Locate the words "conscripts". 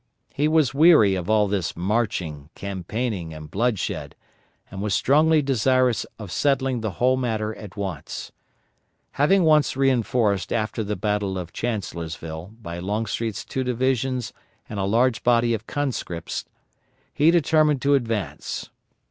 15.67-16.45